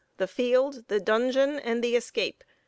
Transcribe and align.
]THE 0.17 0.25
FIELD, 0.27 0.87
THE 0.87 0.99
DUNGEON, 0.99 1.59
AND 1.59 1.83
THE 1.83 1.95
ESCAPE. 1.95 2.43